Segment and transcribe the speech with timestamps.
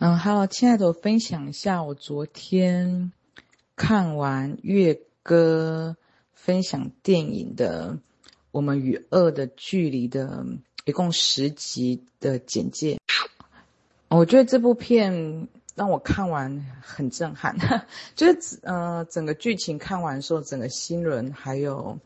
[0.00, 3.10] 嗯，好，亲爱的，我分享一下我昨天
[3.74, 5.96] 看完月歌
[6.32, 7.94] 分享电影的
[8.52, 10.46] 《我们与恶的距离》的
[10.84, 13.00] 一共十集的简介。
[14.06, 17.56] 我觉得这部片让我看完很震撼，
[18.14, 21.98] 就是呃，整个剧情看完的时候，整个心轮还有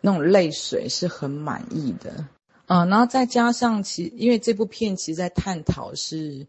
[0.00, 2.26] 那种泪水是很满意的。
[2.66, 6.44] 嗯，然后再加上其因为这部片其实在探讨是。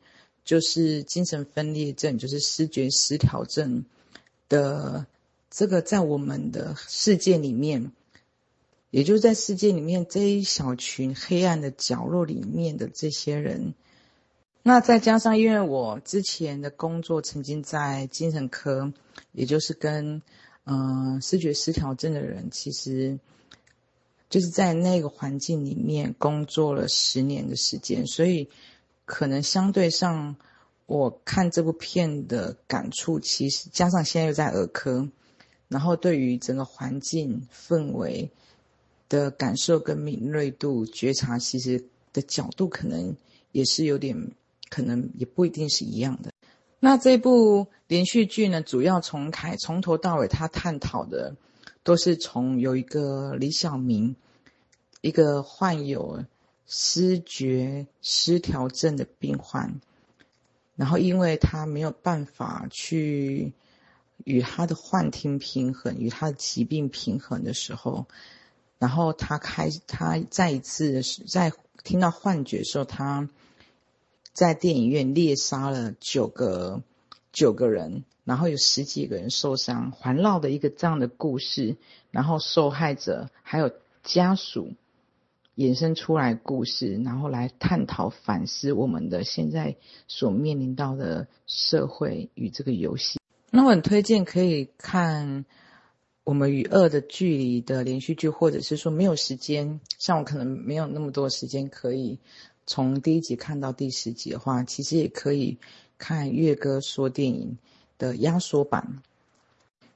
[0.45, 3.85] 就是精神分裂症，就是视觉失调症
[4.49, 5.05] 的
[5.49, 7.93] 这个，在我们的世界里面，
[8.89, 13.73] 也就是在世界里面这一小群黑暗的角落里面的这些人。
[14.63, 18.91] 那再加上，因为我之前的工作曾经在精神科，
[19.31, 20.21] 也就是跟
[20.65, 23.17] 嗯、呃、思觉失调症的人，其实
[24.29, 28.49] 就是在那个环境里面工作了十年的时间，所以。
[29.05, 30.35] 可能相对上，
[30.85, 35.09] 我看这部片的感触，其实加上现在又在儿科，
[35.67, 38.31] 然后对于整个环境氛围
[39.09, 43.15] 的感受跟敏锐度、觉察，其实的角度可能
[43.51, 44.31] 也是有点，
[44.69, 46.31] 可能也不一定是一样的。
[46.79, 51.35] 那这部连续剧呢，主要从开从头到尾，他探讨的
[51.83, 54.15] 都是从有一个李小明，
[55.01, 56.23] 一个患有。
[56.65, 59.81] 失觉失调症的病患，
[60.75, 63.53] 然后因为他没有办法去
[64.23, 68.07] 与他的幻听平衡，与他的疾病平衡的时候，
[68.79, 71.51] 然后他开他再一次在
[71.83, 73.29] 听到幻觉的时候，他
[74.31, 76.81] 在电影院猎杀了九个
[77.31, 81.75] 九个人，然后有十几个人受伤，环绕的一个这样的故事，
[82.09, 83.71] 然后受害者还有
[84.03, 84.73] 家属。
[85.55, 89.75] 衍生出来故事，然后来探讨反思我们的现在
[90.07, 93.19] 所面临到的社会与这个游戏。
[93.51, 95.43] 那我很推荐可以看
[96.23, 102.17] 《我们与恶的距离》的连续剧，或者是说没有时间，像我可能没有那么多时间可以
[102.65, 105.59] 从第一集看到第十集的话，其实也可以
[105.99, 107.59] 看月哥说电影
[107.99, 109.03] 的压缩版。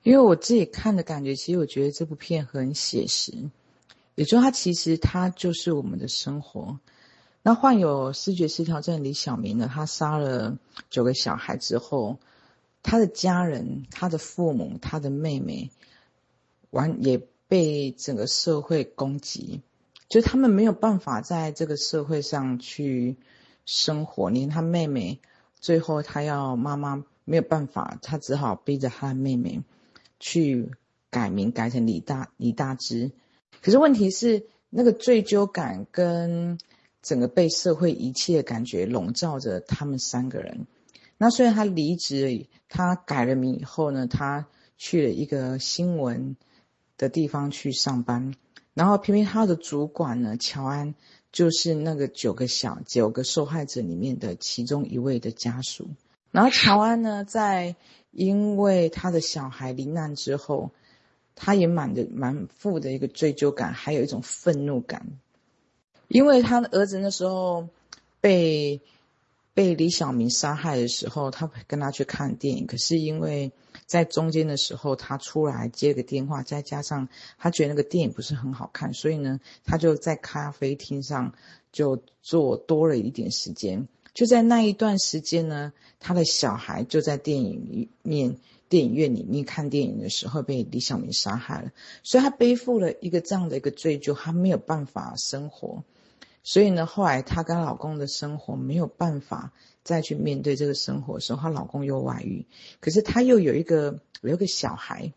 [0.03, 3.33] 因为我自己看的感觉，其实我觉得这部片很写实。
[4.17, 6.79] 也就是他其实他就是我们的生活。
[7.43, 10.57] 那患有视觉失调症的李小明呢，他杀了
[10.89, 12.17] 九个小孩之后，
[12.81, 15.69] 他的家人、他的父母、他的妹妹，
[16.71, 19.61] 完也被整个社会攻击，
[20.09, 23.17] 就他们没有办法在这个社会上去
[23.67, 24.31] 生活。
[24.31, 25.19] 连他妹妹
[25.59, 29.61] 最后他要妈妈没有办法，他只好逼着他的妹妹
[30.19, 30.71] 去
[31.11, 33.11] 改名，改成李大李大芝。
[33.61, 36.57] 可是问题是，那个罪疚感跟
[37.01, 40.67] 整个被社会遗弃的感觉笼罩着他们三个人。
[41.17, 44.47] 那虽然他离职，他改了名以后呢，他
[44.77, 46.37] 去了一个新闻
[46.97, 48.35] 的地方去上班，
[48.73, 50.95] 然后偏偏他的主管呢，乔安
[51.31, 55.89] 就是那个九个小九个受害者里面的其中一位的家属。
[56.31, 57.75] 然后乔安呢，在
[58.11, 60.71] 因为他的小孩罹难之后。
[61.39, 65.05] 他也满的满腹的一个追究感，还有一种愤怒感，
[66.07, 67.69] 因为他的儿子那时候
[68.19, 68.81] 被
[69.53, 73.51] 被李小明杀害的时候，他跟他去看电影，可是因为
[73.85, 81.35] 在中间的时候他出来接个电话，再加上他觉得那个电影不是很好看，所以呢，他就在咖啡厅上
[81.71, 88.37] 就坐多了一点时间，就在那一段时间呢，他的小孩就在电影里面。
[88.69, 91.71] 电影院里面看电影的时候被李小明杀害了，
[92.03, 95.83] 所以她背负了一个这样的一个追究，她没有办法生活，
[96.43, 102.45] 所以呢，后来她跟老公的生活没有办法再去面对这个生活的时候，她老公又外遇，
[102.79, 105.13] 可是她又有一个有一个小孩，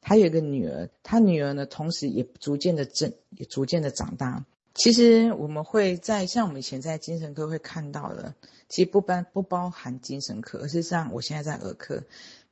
[0.00, 4.44] 她有一个女儿，她女儿呢，同时也逐渐的正也逐渐的长大。
[4.74, 8.34] 其实我们会在像我们以前在精神科会看到的，
[8.68, 12.04] 其实不包不包含精神科，而是像我现在在儿科。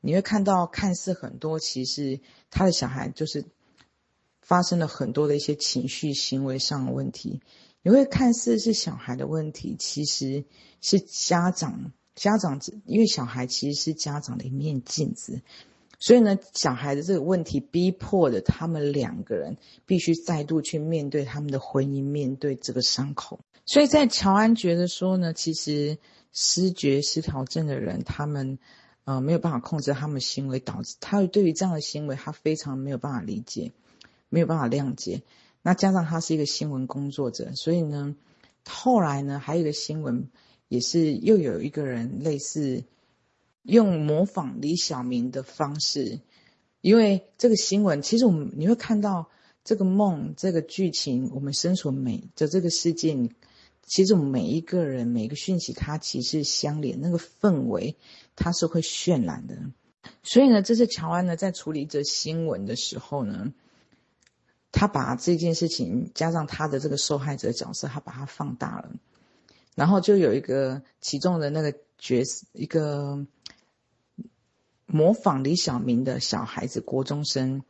[0.02, 3.44] 你会看到看似很多，其实他的小孩就是
[4.40, 7.40] 发生了很多的一些情绪行为上的问题。
[7.82, 10.44] 你会看似是小孩的问题，其实
[10.82, 15.40] 是家长家长，因为小孩其实是家长的一面镜子，
[16.00, 19.56] 所以呢，小孩的这个问题逼迫着他们两个人
[19.86, 23.38] 必须再度去面对他们的婚姻，面对这个伤口。
[23.64, 25.98] 所以在乔安觉得说呢，其实
[26.32, 28.58] 失觉失调症的人，他们。
[29.04, 33.72] 呃，没有办法控制他们行为，导致他对于这样的行为，他非常没有办法理解，
[34.28, 35.22] 没有办法谅解。
[35.62, 38.14] 那加上他是一个新闻工作者，所以呢，
[38.64, 40.28] 后来呢，还有一个新闻
[40.68, 42.84] 也是又有一个人类似
[43.70, 46.20] 用模仿李小明的方式，
[46.80, 49.30] 因为这个新闻其实我们你会看到
[49.62, 53.16] 这个梦这个剧情，我们身处每的这个世界，
[53.86, 57.96] 其实我们每一个人每一个讯息，它其实相连，那个氛围
[58.34, 59.56] 它是会渲染的。
[60.22, 63.52] 所以呢，这次乔安呢在处理这新闻的时候呢，
[64.72, 68.90] 他把这件事情加上他的这个受害者角色，他把它放大了，
[69.76, 73.26] 然后就有一个其中的那个角色，一个
[74.92, 77.62] 模仿李小明的小孩子国中生，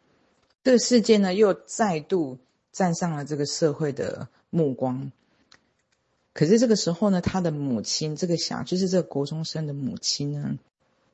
[0.64, 2.38] 这个事件呢又再度
[2.72, 5.12] 站上了这个社会的目光。
[6.32, 10.58] 可是这个时候呢，他的母亲，这个小就是这个国中生的母亲呢。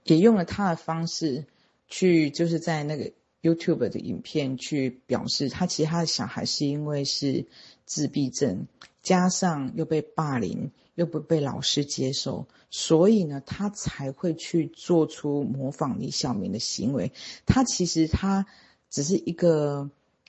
[0.04, 1.44] 也用了他的方式
[1.88, 3.10] 去，就是在那个
[3.42, 7.44] YouTube 的影片去表示，他其实他的小孩是因为是
[7.86, 8.66] 自闭症，
[9.02, 17.12] 加上又被霸凌，又不被老师接受，所以呢，他才会去做出模仿李小明的行为。
[17.46, 18.46] 他其实他
[18.90, 19.88] 只是一个，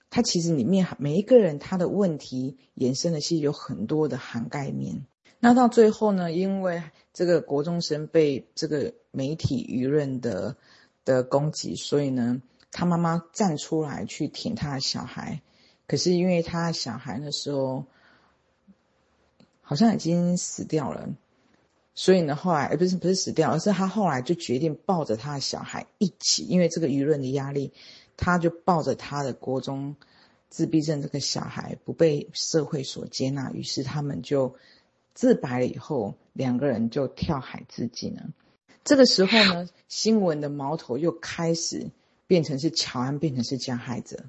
[0.10, 5.06] 他其实里面每一个人他的问题衍生的其实有很多的涵盖面。
[5.40, 6.84] 那到最后呢，因为
[7.14, 10.56] 这个国中生被这个媒体舆论的
[11.06, 15.42] 的攻击，所以呢，他妈妈站出来去挺他的小孩。
[15.88, 17.86] 可是因为他小孩那时候
[19.62, 21.10] 好像已经死掉了，
[21.96, 27.72] 所以呢，后来不是不是死掉，而是他后来就决定抱着他的小孩一起，因为这个舆论的压力，
[28.18, 29.96] 他就抱着他的国中
[30.50, 34.56] 自闭症这个小孩不被社会所接纳，于是他们就。
[35.20, 38.30] 自白了以后，两个人就跳海自尽了。
[38.84, 41.90] 这个时候呢，新闻的矛头又开始
[42.28, 44.26] 变成是乔安，变成是加害者。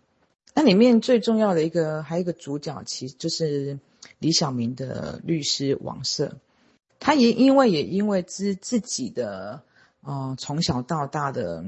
[0.58, 3.78] 那里面最重要的一个，还有一个主角，其实就是
[4.19, 6.32] 李小明的律师王赦。
[6.99, 9.62] 他也因为也因为自自己的，
[10.02, 11.64] 呃，从小到大的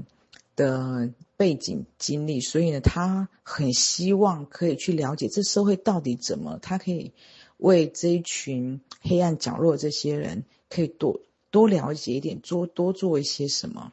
[0.56, 7.12] 的背景经历，所以呢，他很希望可以去了解这社会到底怎么，他可以。
[7.58, 11.20] 为这一群黑暗角落这些人，可以多
[11.52, 13.92] 多了解一点，多多做一些什么。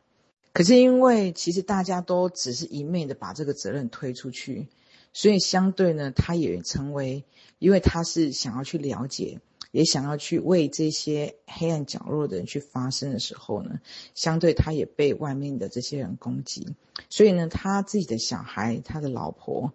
[0.53, 4.69] 可是因为其实大家都只是一昧的把这个责任推出去，
[5.17, 7.25] 所以相对呢，他也成为，
[7.57, 9.39] 因为他是想要去了解，
[9.71, 13.79] 也想要去为这些黑暗角落的人去发声的时候呢，
[14.13, 16.75] 相对他也被外面的这些人攻击，
[17.09, 19.73] 所以呢，他自己的小孩，他的老婆，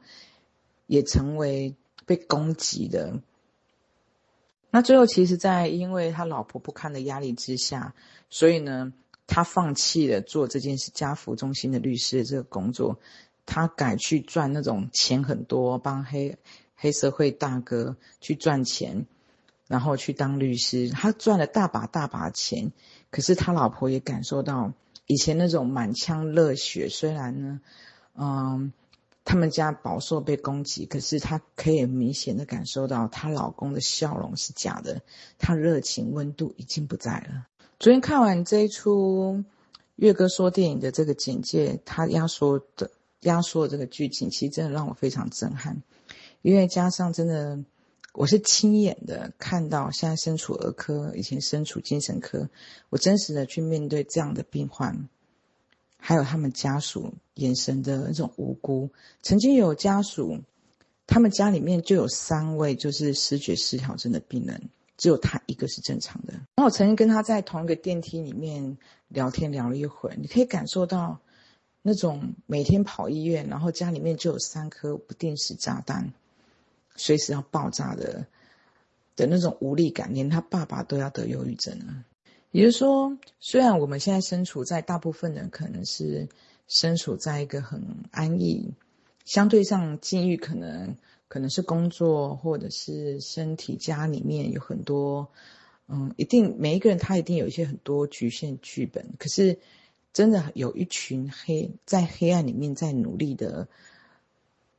[0.87, 1.75] 也成为
[2.07, 3.21] 被攻击的。
[4.71, 7.97] 那最后，其实，在因为他老婆不堪的压力之下，
[8.31, 8.93] 所以呢，
[9.27, 13.01] 他放弃了做这件事家福中心的律师的这个工作，
[13.47, 16.39] 他改去赚那种钱很多，帮黑
[16.75, 19.07] 黑社会大哥去赚钱，
[19.69, 22.73] 然后去当律师，他赚了大把大把钱。
[23.11, 24.73] 可是他老婆也感受到
[25.07, 27.61] 以前那种满腔热血，虽然呢，
[28.15, 28.73] 嗯。
[29.25, 35.01] 他们家饱受被攻击，可是她可以明显的感受到她老公的笑容是假的，
[35.39, 37.47] 她热情温度已经不在了。
[37.79, 39.45] 昨天看完这一出
[39.95, 42.91] 岳哥说电影的这个简介，他压缩的
[43.23, 45.83] 压缩的这个剧情，其实真的让我非常震撼，
[46.43, 47.59] 因为加上真的
[48.13, 52.49] 我是亲眼的看到，现在身处儿科，以前身处精神科，
[52.91, 55.09] 我真实的去面对这样的病患。
[56.05, 58.91] 还有他们家属眼神的那种无辜，
[59.23, 60.41] 曾经有家属，
[61.07, 66.33] 他们家里面就有三位就是思觉失调症的病人，只有他一个是正常的。
[66.33, 68.77] 然后我曾经跟他在同一个电梯里面
[69.07, 71.21] 聊天聊了一会儿，你可以感受到
[71.83, 76.13] 那种每天跑医院，然后家里面就有三颗不定时炸弹，
[76.97, 78.27] 随时要爆炸的
[79.17, 82.05] 的那种无力感，连他爸爸都要得忧郁症了。
[82.53, 86.29] 也就是说，虽然我们现在身处在大部分人可能是
[86.69, 88.75] 身处在一个很安逸，
[89.25, 90.97] 相对上境遇可能
[91.29, 95.31] 可能是工作或者是身体家里面有很多，
[95.89, 99.15] 嗯，一定每一个人他一定有一些很多局限剧本。
[99.19, 99.59] 可是
[100.13, 103.69] 真的有一群黑在黑暗里面在努力的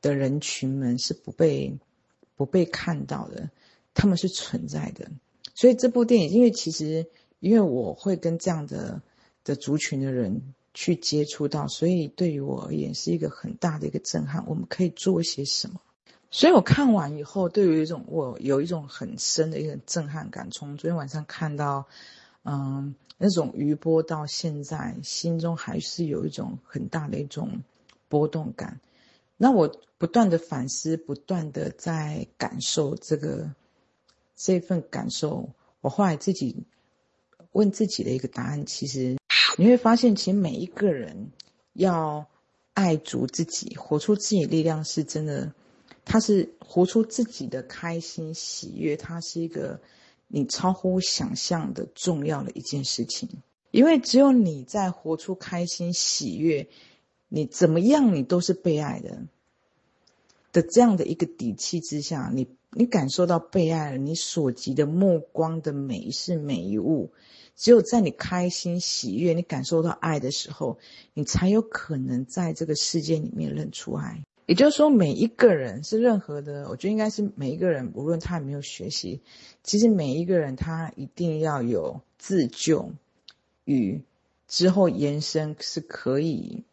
[0.00, 1.78] 的人群们是不被
[2.36, 3.50] 不被看到的，
[3.94, 5.10] 他们是存在的。
[5.54, 7.06] 所以这部电影，因为其实。
[7.40, 9.02] 因为我会跟这样的
[9.44, 14.42] 的族群的人去接触到，所以对于我而言是一个很大的一个震撼。
[14.46, 15.78] 我们可以做些什么？
[16.30, 20.50] 所以我看完以后，对于一种我有一种很深的一个震撼感。
[20.50, 21.86] 从昨天晚上看到，
[22.44, 27.62] 嗯，那种余波到现在，心中还是有一种很大的一种
[28.08, 28.80] 波动感。
[29.36, 33.50] 那我不断的反思，不断的在感受这个
[34.36, 35.50] 这份感受。
[35.80, 36.64] 我后来自己。
[37.52, 39.16] 问自己的一个答案，其实
[39.56, 41.30] 你会发现，其实每一个人
[41.74, 42.26] 要
[42.72, 45.54] 爱足自己，活出自己力量，是真的。
[46.04, 49.80] 他是活出自己的开心喜悦，它是一个
[50.36, 53.28] 你超乎想象的重要的一件事情。
[53.70, 56.66] 因为只有你在活出开心喜悦，
[57.28, 59.22] 你怎么样你都是被爱的
[60.50, 67.12] 的这样的一个底气之下，你你感受到被爱了，你所及的目光的每一事每一物，
[67.54, 70.78] 只有在你开心喜悦，你感受到爱的时候，
[71.12, 74.24] 你才有可能在这个世界里面认出爱。
[74.46, 79.22] 也就是说，每一个人是任何的，我觉得应该是每一个人，无论他有没有学习，
[79.62, 82.92] 其实每一个人他一定要有自救
[83.64, 84.02] 与
[84.46, 86.64] 之后延伸，是可以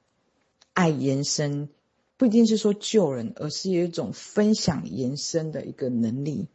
[0.74, 1.70] 爱延伸，
[2.18, 6.48] 不一定是说救人，而是有一种分享延伸的一个能力。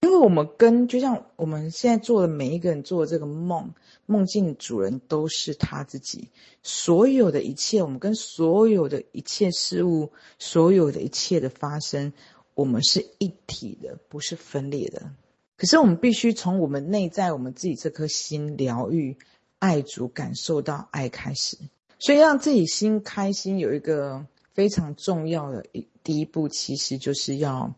[0.00, 3.74] 因为我们跟就像我们现在做的每一个人做的这个梦，
[4.06, 6.28] 梦境主人都是他自己。
[6.62, 12.14] 所有的一切，我们跟所有的一切事物，所有的一切的发生，
[12.54, 15.12] 我们是一体的，不是分裂的。
[15.58, 19.18] 可是我们必须从我们内在，我们自己这颗心疗愈、
[19.58, 21.58] 爱足、感受到爱开始。
[21.98, 27.74] 所以让自己心开心，有一个非常重要的一第一步，其实就是要。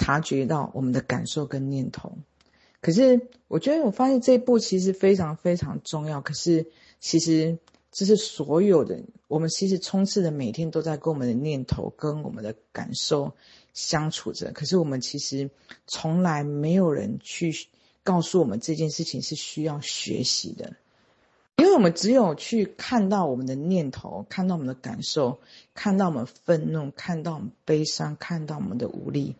[0.00, 2.16] 察觉到我们的感受跟念头，
[2.80, 6.22] 可是我觉得我发现这一步其实非常非常重要。
[6.22, 6.66] 可是
[7.00, 7.58] 其实
[7.92, 13.34] 这是所有的我们其实充斥的每天都在跟我们的念头跟我们的感受
[13.74, 14.52] 相处着。
[14.52, 15.50] 可是我们其实
[15.86, 17.52] 从来没有人去
[18.02, 20.76] 告诉我们这件事情是需要学习的，
[21.56, 25.40] 因为我们只有去看到我们的念头，看到我们的感受，
[25.74, 29.36] 看到我们愤怒，看到我们悲伤，看到我们的无力。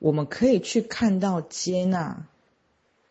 [0.00, 2.26] 我们可以去看到接纳，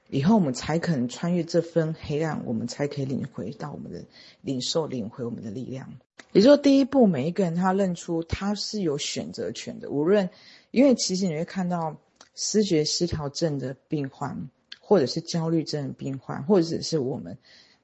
[0.10, 4.04] 以后我们才可能穿越这份黑暗，我们才可以领回到我们的
[4.42, 5.94] 领受，领回我们的力量。
[6.32, 9.92] 也就是说，第一步，每一个人他认出他是有选择权的。
[9.92, 10.32] 无论，
[10.72, 11.96] 因为其实你会看到
[12.34, 17.38] 失觉失调症的病患，或者是焦虑症的病患，或者是我们，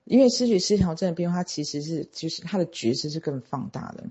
[0.03, 4.05] 因为失觉失调症的病患，其实是就是他的觉知是更放大的。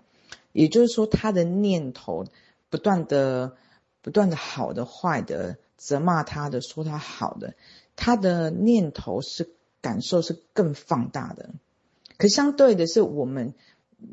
[0.52, 2.24] 也就是说，他的念头
[2.70, 3.56] 不断的。
[4.04, 7.54] 不断的好的坏的责骂他的说他好的，
[7.96, 9.48] 他的念头是
[9.80, 11.48] 感受是更放大的。
[12.18, 13.54] 可相对的是，我们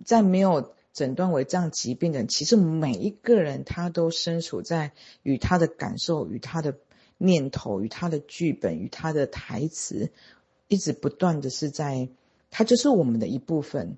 [0.06, 4.94] 在没有诊断为这样疾病的，其实每一个人他都身处在
[5.24, 6.78] 与他的感受、与他的
[7.18, 10.10] 念头、与他的剧本、与他的台词，
[10.70, 12.08] 一直不断的是在，
[12.50, 13.98] 他就是我们的一部分。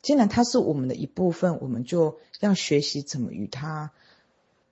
[0.00, 3.90] 既然他是我们的一部分，我们就要学习怎么与他。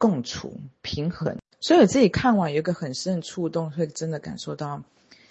[0.03, 4.83] 共处平衡，所以我自己看完有一个很深的触动，会真的感受到，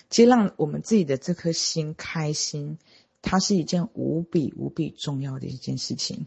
[0.09, 2.77] 其实让我们自己的这颗心开心，
[3.21, 6.25] 它是一件无比无比重要的一件事情。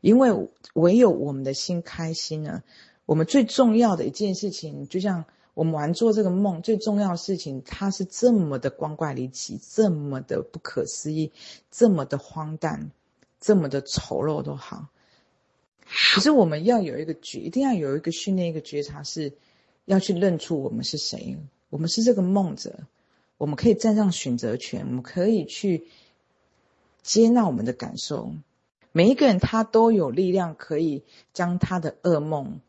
[0.00, 0.32] 因为
[0.72, 2.64] 唯有我们的心开心呢，
[3.06, 5.24] 我们最重要的一件事情，就像
[5.54, 11.30] 我们玩做这个梦，最重要的事情，它是这么的光怪离奇，这么的不可思议，
[11.70, 12.90] 这么的荒诞，
[13.38, 14.88] 这么的丑陋都好。
[16.14, 19.32] 可是我们要有一个觉，一定要有一个训练，一个觉察，是
[19.84, 21.36] 要去认出我们是谁。
[21.70, 22.80] 我们是这个梦者，
[23.38, 25.86] 我们可以站上选择权，我们可以去
[27.02, 28.32] 接纳我们的感受。
[28.90, 32.60] 每一个人他都有力量，可以将他的噩梦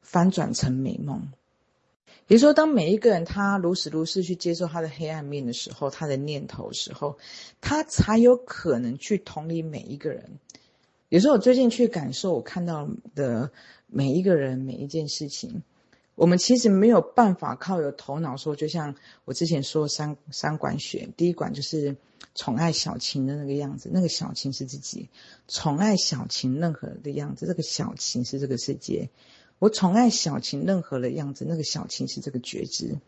[0.00, 1.32] 翻转成美梦。
[2.26, 7.18] 比如说，当每一个人他如实如是去接受他的黑暗面的时候，他的念头的时候，
[7.60, 10.38] 他才有可能去同理每一个人。
[11.08, 13.50] 有时候我最近去感受，我看到的
[13.86, 15.62] 每一个人、每一件事情，
[16.14, 18.56] 我们其实没有办法靠有头脑说。
[18.56, 21.96] 就像我之前说三三管学，第一管就是
[22.34, 25.08] 宠爱小情的那个样子，那个小情是自己
[25.46, 29.10] 宠爱小情任何的样子，这个小情是这个世界。
[29.60, 32.98] 我宠爱小情任何的样子，那个小情是这个觉知。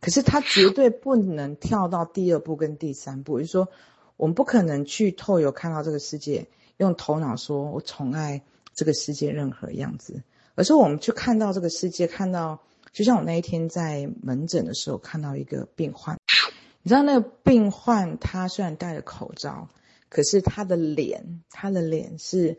[0.00, 3.68] 可是他绝对不能跳到第二步跟第三步，就是说，
[4.16, 6.46] 我们不可能去透有看到这个世界。
[6.78, 8.42] 用头脑说，我宠爱
[8.74, 10.22] 这个世界任何样子，
[10.54, 12.60] 而是我们去看到这个世界，看到，
[12.92, 16.16] 就像我那一天在门诊的时候看到一个病患，
[16.82, 19.68] 你知道那个病患他虽然戴了口罩，
[20.08, 22.56] 可是他的脸，他的脸是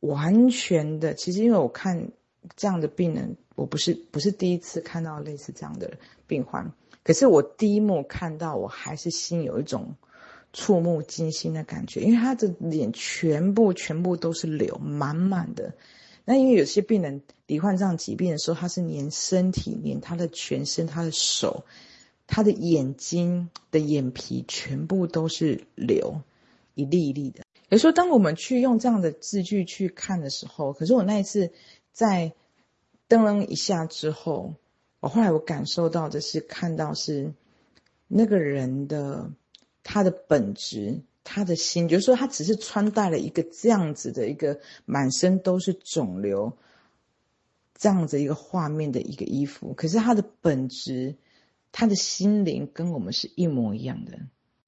[0.00, 1.14] 完全的。
[1.14, 2.10] 其实因为我看
[2.56, 5.90] 这样的病人，我不是不是第一次看到类似这样的
[6.26, 6.70] 病患，
[7.02, 9.96] 可是我第一幕看到，我还是心有一种。
[10.54, 15.74] 触目惊心的感觉，因为他的脸全部全部都是瘤，满满的。
[16.24, 21.66] 那因为有些病人罹患这样疾病的时候，他是连身体、连他的全身、他的手，
[22.26, 26.22] 他的眼睛的眼皮全部都是瘤，
[26.74, 27.42] 一粒一粒的。
[27.68, 31.50] 有时候，当我们去用这样的字句去看的时候，可是我那一次
[31.92, 32.32] 在
[33.08, 34.54] 噔噔一下之后，
[35.00, 37.34] 我后来我感受到的是看到是
[38.06, 39.30] 那个人的
[39.84, 46.56] 他的本质，他的心，就是说他只是穿戴了一个这样子的一个满身都是肿瘤
[47.76, 51.14] 这样子一个画面的一个衣服，可是他的本质，
[51.70, 54.18] 他的心灵跟我们是一模一样的。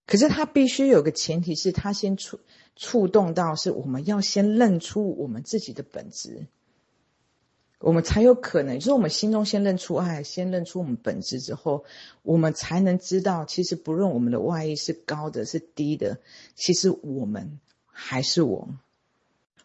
[0.07, 2.39] 可是他必须有个前提是他先触
[2.77, 6.47] 触动到，是我们要先认出我们自己的本质，
[7.79, 11.85] 我们才有可能，就是我们心中先认出爱，先认出我们本质之后，
[12.23, 16.19] 我们才能知道，其实不论我们的外衣是高的是低的，
[16.55, 18.69] 其实我们还是我，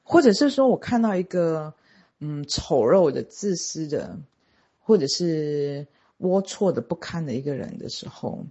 [0.03, 1.73] 或者是说我看到一个
[2.19, 4.17] 嗯丑陋的、自私的，
[4.79, 5.87] 或者是
[6.19, 8.45] 龌龊的不堪的一个人的时候，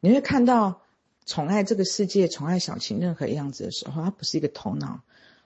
[0.00, 0.82] 你会看到。
[1.26, 5.00] 宠爱这个世界，宠爱小情任何样子的时候，它不是一个头脑，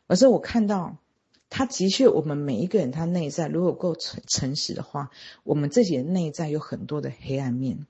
[0.06, 0.96] 而是我看到，
[1.50, 5.10] 他的确，我们每一个人，他内在如果够诚诚实的话，
[5.44, 7.86] 我们自己的内在有很多的黑暗面，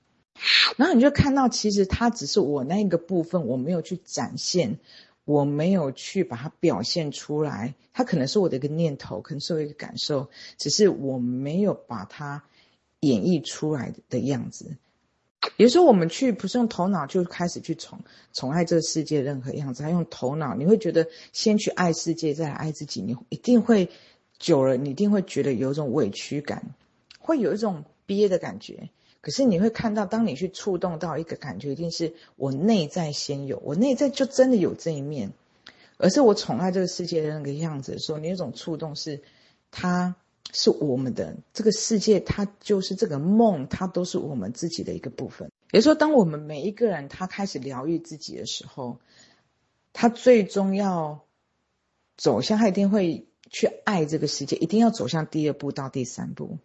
[0.77, 4.77] 然后你就看到，其实他只是我那一个部分，我没有去展现，
[5.23, 12.43] 我没有去把它表现出来，它可能是我的一个念头，可能是我一个感受，只是我没有把它
[12.99, 14.77] 演绎出来的样子。
[15.57, 17.99] 有时候我们去不是用头脑就开始去宠
[18.33, 23.89] 宠爱这个世界任何样子，他用头脑，你会觉得先去爱世界，再来爱自己，你一定会
[24.37, 26.75] 久了，你一定会觉得有一种委屈感，
[27.19, 28.89] 会有一种憋的感觉。
[29.21, 35.31] 可是你会看到，当你去触动到一个感觉，一定是我内在先有，我内在就真的有这一面，
[35.97, 39.21] 而是我宠爱这个世界的那个样子的时候，你有种触动是，
[39.71, 40.15] 它。
[40.57, 45.51] 是我们的这个世界，它就是这个梦，它都是我们自己的一个部分。
[45.71, 48.99] 也就是说，当我们每一个人他开始疗愈自己的时候，
[49.91, 51.25] 他最终要
[52.15, 56.57] 走向，他一定会去爱这个世界，一定要走向第二步到第三步，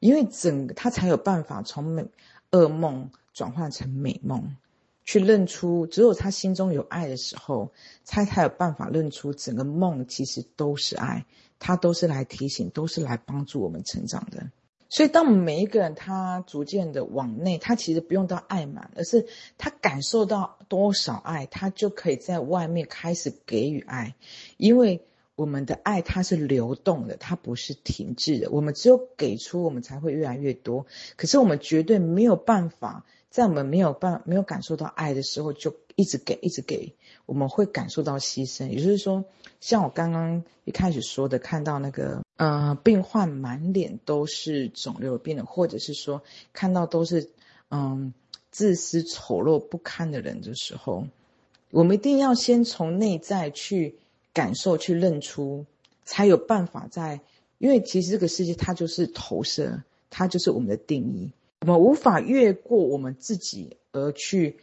[0.00, 2.06] 因为整个他才有办法从美
[2.50, 4.56] 噩梦转换成美梦，
[5.04, 7.70] 去认出只有他心中有爱的时候，
[8.04, 11.24] 他才有办法认出整个梦其实都是爱。
[11.58, 14.50] 他都是来提醒，都是来帮助我们成长的。
[14.90, 19.26] 所以，当每一个人他逐渐的往内，他其实不用到爱满，而是
[19.58, 24.14] 他感受到多少爱，他就可以在外面开始给予爱。
[24.56, 25.02] 因为
[25.34, 28.50] 我们的爱它是流动的，它不是停滞的。
[28.50, 30.86] 我们只有给出，我们才会越来越多。
[31.16, 36.94] 可是我们绝对没有办法，在我们没有办没有感受到爱的时候，就一直给，一直给。
[37.28, 39.22] 我们会感受到牺牲，也就是说，
[39.60, 46.22] 像我刚刚一开始说的，看到那个呃病患满脸都是肿瘤病人，或者是说
[46.54, 47.28] 看到都是
[47.68, 48.14] 嗯
[48.50, 51.06] 自私丑陋不堪的人的时候，
[51.70, 53.96] 我们一定要先从内在去
[54.32, 55.66] 感受、去认出，
[56.06, 57.20] 才有办法在。
[57.58, 64.56] 因为其实这个世界它就是投射，它就是我们的定义，我们无法越过我们自己而去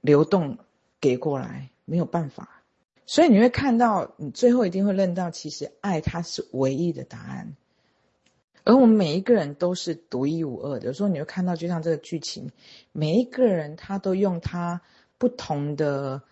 [0.00, 0.58] 流动
[1.00, 1.70] 给过来。
[1.86, 2.62] 没有办法，
[3.04, 7.54] 所以你会看到，你最后一定会认到，其实爱它是唯一的答案，
[8.64, 10.86] 而我们每一个人都是独一无二的。
[10.86, 12.50] 有时候你会看到，就像这个剧情，
[12.92, 14.80] 每一个人他都用他
[15.18, 16.22] 不同的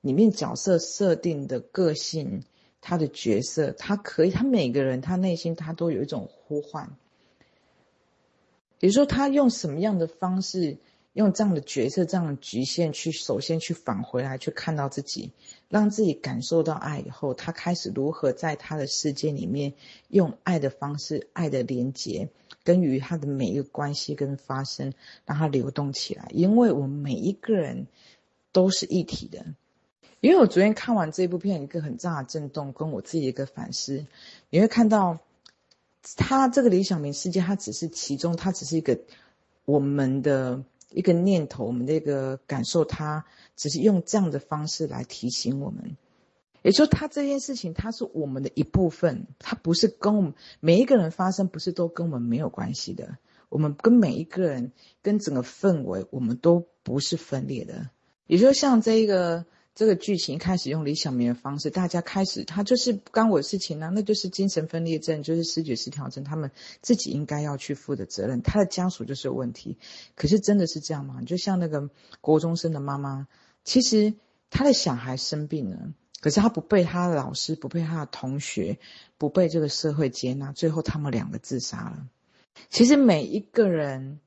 [0.00, 2.44] 里面角色设定的个性，
[2.80, 6.90] 他的角色，他可以，他每个人他内心他都有一种呼唤，
[8.78, 10.78] 比如说他用什么样的方式。
[11.14, 15.30] 用这样的角色、这样的局限去，首先去返回来，去看到自己，
[15.68, 19.74] 让自己感受到爱以后，他开始如何在他的世界里面
[20.08, 22.30] 用爱的方式、爱的连接，
[22.64, 24.94] 跟与他的每一个关系跟发生，
[25.26, 26.28] 让它流动起来。
[26.32, 27.86] 因为我们每一个人
[28.52, 29.44] 都是一体的。
[30.20, 34.06] 因为我昨天看完这部片，一个很大的震动，跟我自己的一个反思，
[34.48, 35.18] 你会看到，
[36.16, 38.98] 他这个李晓明世界，它只是其中，它只是一个
[39.66, 40.62] 我们的。
[40.94, 43.24] 一个念头，我们的一个感受，它
[43.56, 45.96] 只是用这样的方式来提醒我们，
[46.62, 53.18] 也就是说，它这件事情，它是我们的一部分，它不是跟我们每一个人发生，不是都跟我们没有关系的。
[53.48, 57.90] 我们跟每一个人，跟整个氛围，我们都不是分裂的。
[58.26, 59.44] 也就像这一个。
[59.74, 66.50] 这个剧情开始用李小明的方式，大家开始他就是不干我的事情呢、那就是精神分裂症，就是视觉失调症，他们
[66.82, 69.78] 自己应该要去负的责任，他的家属就是有问题。
[70.14, 71.22] 可是真的是这样吗？
[71.22, 71.88] 就像那个
[72.20, 73.28] 国中生的妈妈，
[73.64, 74.14] 其实
[74.50, 78.78] 他的小孩生病了，可是他不被他的老师、不被他的同学、
[79.16, 82.06] 不被这个社会接纳，最后他们两个自杀了。
[82.68, 84.20] 其实每一个人。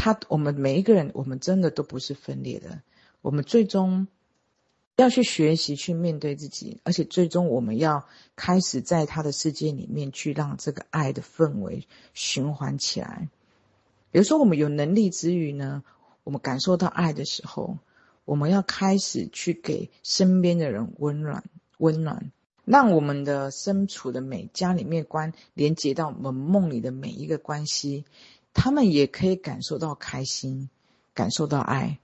[0.00, 2.82] 他我们每一个人，我们真的都不是分裂的，
[3.28, 4.08] 我们最终
[4.96, 13.28] 要去学习去面对自己，而且最终我们要开始在他的世界里面去让这个爱的氛围循环起来。
[14.10, 15.84] 比如说，我们有能力之余呢，
[16.24, 17.76] 我们感受到爱的时候，
[18.24, 21.44] 我们要开始去给身边的人温暖，
[21.76, 22.32] 温暖。
[22.64, 28.06] 让我们的身处的每家里面关连接到我们梦里的每一个关系，
[28.54, 30.70] 他们也可以感受到开心，
[31.12, 31.98] 感受到爱，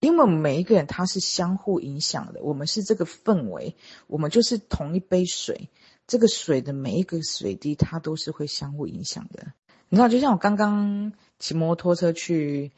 [0.00, 3.74] 因为每一个人他是相互影响的，我们是这个氛围，
[4.06, 5.68] 我们就是同一杯水，
[6.06, 9.52] 这个水的每一个水滴，它都是会相互影响的。
[9.88, 12.70] 你知道，就像我刚刚骑摩托车去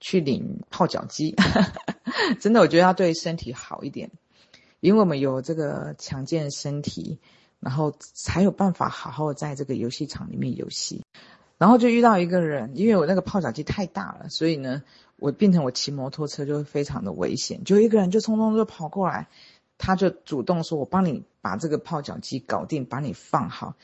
[0.00, 1.34] 去领泡脚机，
[2.40, 4.10] 真的，我觉得要对身体好一点。
[4.80, 7.20] 因为我们有这个强健身体，
[7.58, 11.02] 然后才有办法好好在这个游戏场里面游戏。
[11.60, 14.82] 然后就遇到一个人，因为我那个泡脚机太大了，所以呢，
[15.16, 17.64] 我变成我骑摩托车就会非常的危险。
[17.64, 19.28] 就一个人就匆匆就跑过来，
[19.76, 23.74] 他就主动说：“我帮你把这个泡脚机搞定，把你放好，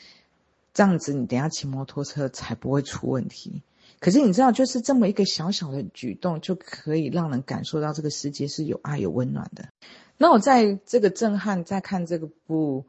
[0.72, 3.60] 这样子你等下骑摩托车才不会出问题。”
[4.00, 9.68] 可是你知道，就是这么一个小小的举动，就可以让人感受到这个世界是有爱有温暖的。
[10.16, 12.86] 那我在这个震撼，在看这个部，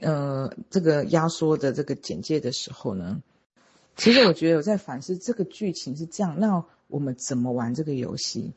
[0.00, 3.22] 呃，这个压缩的这个简介的时候呢，
[3.96, 6.38] 其实我觉得我在反思这个剧情是这样。
[6.38, 8.52] 那我们怎么玩这个游戏？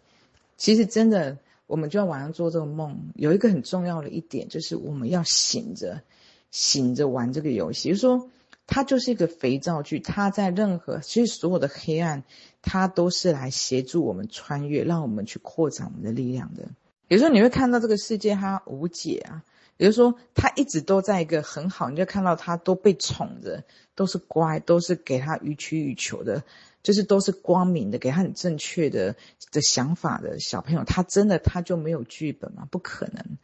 [0.57, 3.11] 其实真的，我们就要晚上做这个梦。
[3.15, 6.01] 有一个很重要的一点，就是我们要醒着，
[6.49, 7.89] 醒着玩这个游戏。
[7.89, 8.29] 就是说，
[8.65, 12.23] 它就是一个肥皂剧，它在任何其实所有的黑暗，
[12.61, 16.63] 它都是来协助我们穿越，让我们去扩展我们的力量的。
[17.07, 19.43] 有时候你会看到这个世界它无解啊，
[19.77, 23.63] 也就是说他一直都在一个很好，你就看到他都被宠着，
[23.95, 26.43] 都是乖，都是给他予取予求的，
[26.83, 29.15] 就是都是光明的，给他很正确的
[29.51, 32.67] 的想法的小朋友，他真的他就没有剧本吗？
[32.69, 33.37] 不可能。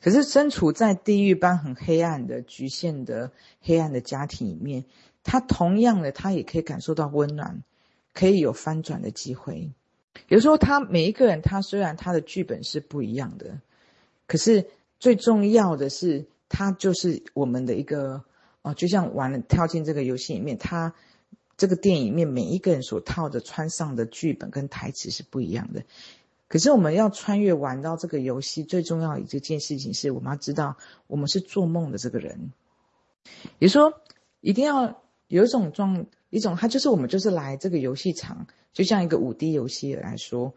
[0.00, 4.84] 可是身处在地狱般很黑暗的局限的黑暗的家庭里面，
[5.24, 7.62] 他同样的他也可以感受到温暖，
[8.12, 9.72] 可以有翻转的机会。
[10.28, 13.60] 有时候，他每一个人，他虽然他的剧本是不一样的，
[14.26, 14.66] 可是
[14.98, 18.24] 最重要的是，他就是我们的一个
[18.62, 20.94] 哦，就像玩了跳进这个游戏里面，他
[21.56, 25.84] 这个电影里面每一个人所套的穿上的剧本跟台词是不一样的。
[26.48, 32.52] 可是我们要穿越玩到这个游戏，最重要的一件事情是我们要知道，我们是做梦的这个人。
[33.58, 34.00] 也说，
[34.40, 38.46] 一定要有一种状，一种他就是我们就是来这个游戏场。
[38.72, 40.54] 就像一个五 D 游戏来说，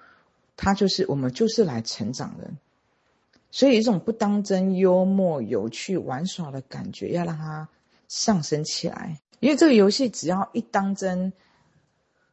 [0.55, 2.51] 它就是我们就是来成长的，
[3.51, 7.69] 所以一种不当真、幽默、有趣、玩耍的感觉，要让它
[8.07, 9.21] 上升起来。
[9.39, 11.33] 因为这个游戏只要一当真，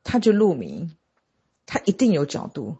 [0.04, 0.90] 它就入迷，
[1.66, 2.76] 它一定有角度。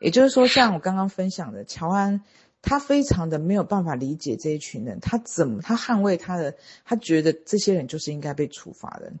[0.00, 2.22] 也就是说， 像我刚刚分享的，乔安
[2.62, 9.12] 他非常的没有办法理解这一群人，他怎么他捍卫他的，他觉得这些人就是应该被处罚的。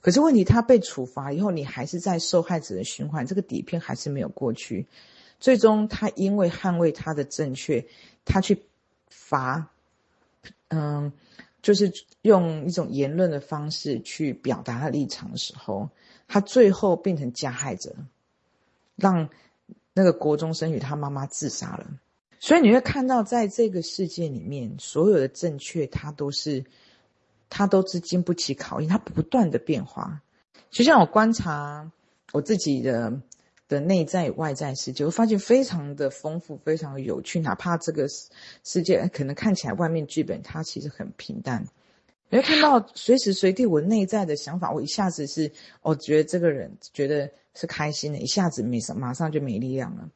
[0.00, 4.86] 可是问题，他被处罚以后，你还是在受害者的循环，这个底片还是没有过去。
[5.40, 7.86] 最终，他因为捍卫他的正确，
[8.24, 8.62] 他去
[9.08, 9.70] 罚，
[10.68, 11.12] 嗯，
[11.62, 11.92] 就是
[12.22, 15.90] 用一种言论的方式去表达他立场的时候，
[16.28, 17.94] 他最后变成加害者，
[18.96, 19.28] 让
[19.92, 21.86] 那个国中生与他妈妈自杀了。
[22.40, 26.64] 所以你会看到，在这个世界里面，所有的正确，它都是。
[27.50, 30.22] 他都是经不起考验，他不断的变化。
[30.70, 31.92] 就像我观察
[32.32, 33.20] 我自己的
[33.68, 37.40] 的内在与外在世界，我发现非常的丰富，非常有趣。
[37.40, 38.28] 哪怕这个世
[38.62, 41.66] 世界可能看起来外面剧本它其实很平淡，
[42.28, 45.50] 你会看到随时随地我内在的想法，我一下子是
[45.82, 50.10] 我觉得这个人觉得是开心的，一下子没马上就没力量了。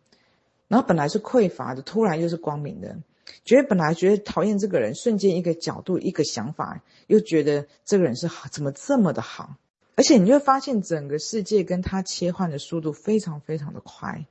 [0.68, 2.98] 然后本来是匮乏的，突然又是光明的。
[3.44, 9.56] 觉得本来觉得讨厌这个人，瞬间一个角度一个想法，又觉得这个人是好，怎么这么的好？
[9.98, 14.24] 而且你会发现整个世界跟他切换的速度非常非常的快。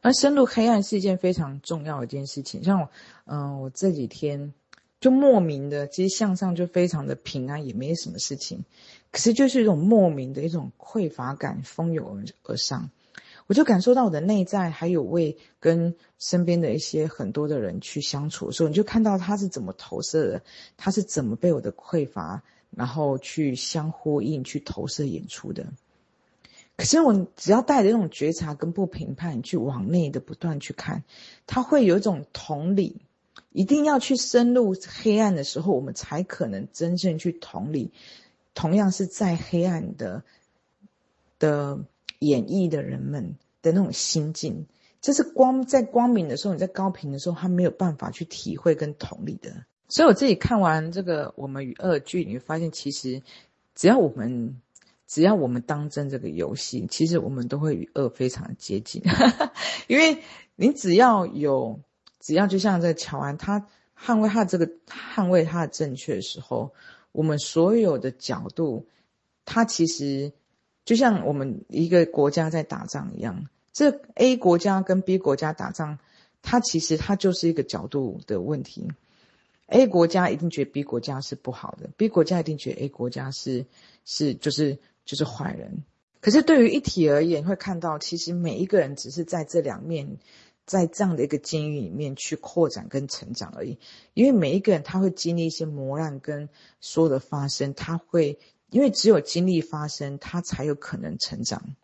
[0.00, 2.62] 而深入黑暗是一件非常重要的一件事情。
[2.62, 2.88] 像我，
[3.24, 4.54] 嗯、我这几天
[5.00, 8.64] 就莫名的，其实向上就非常的平安，也没什么事情，
[9.10, 12.88] 可是就是一种莫名的一种匮乏感蜂拥而上。
[13.48, 20.42] 我就感受到我的内在，还有为跟身边的一些很多的人去相处的时候，你就看到他是怎么投射的，
[20.76, 22.44] 他是怎么被我的匮乏，
[22.76, 25.66] 然后去相呼应、去投射演出的。
[26.76, 31.04] 可是我只要带着那种觉察跟不评判，去往内的不断去看，
[31.46, 33.02] 他会有一种同理。
[33.50, 37.92] 一定要去深入黑暗的时候，我们才可能真正去同理，
[38.54, 40.24] 同样是在黑暗的。
[41.38, 41.80] 的
[42.20, 44.66] 演绎的人们的那种心境。
[45.00, 49.64] 这是光在光明的时候，你在高频的时候，他没有办法去体会跟同理的。
[49.92, 53.20] 所以我自己看完这个《我们与恶剧》，你会发现，其实
[53.74, 54.58] 只要我们
[55.06, 59.02] 只要我们当真这个游戏，其实我们都会与恶非常接近。
[59.88, 60.22] 因为
[60.56, 61.78] 你只要有，
[62.20, 66.72] 只要就像这个乔安，他捍卫他这个捍卫他的正确的时候，
[67.12, 68.86] 我们所有的角度，
[69.44, 70.32] 他其实
[70.86, 73.46] 就像我们一个国家在打仗一样。
[73.74, 75.98] 这 A 国家跟 B 国家打仗，
[76.40, 78.88] 它其实它就是一个角度的问题。
[79.72, 83.66] A 国家一定觉得 B 国家是不好的，B 国家一定觉得 A 国家是
[84.04, 85.84] 是就是就是坏人。
[86.20, 90.18] 可是对于一体而言，会看到其实每一个人只是在这两面，
[90.66, 93.78] 在这样的一个监狱里面去扩展跟成长而已。
[94.14, 96.48] 因为每一个人他会经历一些磨难跟
[96.80, 98.38] 所有的发生，他会
[98.70, 101.74] 因为只有经历发生，他才有可能成长。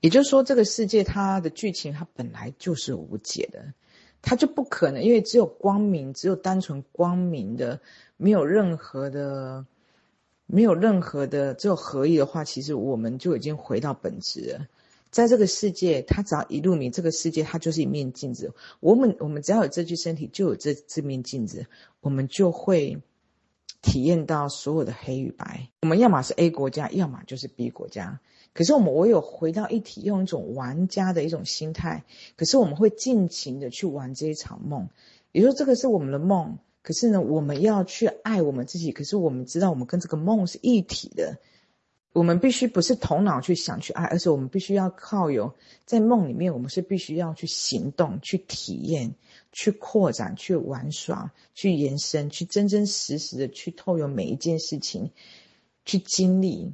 [0.00, 3.72] 也就是说，这个世界它的剧情它本来就是无解的，
[4.20, 7.80] 它就不可能，因为只有光明，只有单纯光明的，
[8.16, 9.64] 没有任何的，
[10.46, 14.66] 没有任何的，只有合一的话，其实我们就已经回到本质了。
[15.10, 18.52] 在这个世界，它只要一入迷，这个世界它就是一面镜子。
[18.80, 21.66] 我们我们只要有这具身体，就有这这面镜子，
[22.00, 23.00] 我们就会
[23.80, 25.70] 体验到所有的黑与白。
[25.80, 28.20] 我们要么是 A 国家，要么就是 B 国家。
[28.54, 32.04] 可是我们唯有回到一体，用一种玩家的一种心态。
[32.36, 34.88] 可是我们会尽情的去玩这一场梦，
[35.32, 36.58] 也就是说，这个是我们的梦。
[36.82, 38.92] 可是呢，我们要去爱我们自己。
[38.92, 41.38] 可是我们知道，我们跟这个梦是一体的。
[42.14, 49.14] 我们必须不是头脑去想去爱，而是我们必须要靠有在梦里面，我们是必须要去行动、去体验、
[49.52, 55.10] 去扩展、去玩耍、去延伸、去真真实实的去透过每一件事情
[55.84, 56.72] 去经历、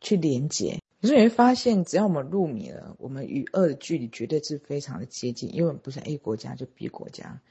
[0.00, 0.80] 去连接。
[1.04, 7.42] 可是你会发现，只要我们入迷了，我们与恶的距离绝对是非常的接近，因为我们不是 A 国家就 B 国家。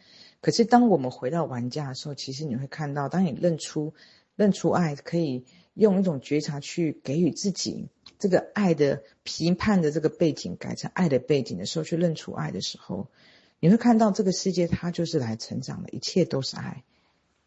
[0.42, 3.94] 可是当我们回到玩家的时候，其实你会看到，当你认出
[4.36, 13.08] 认出爱，可以用一种觉察去给予自己这个爱的评判的这个背景改成爱的背景的时候，去认出爱的时候，
[13.60, 16.84] 你会看到这个世界它就是来成长的，一切都是爱。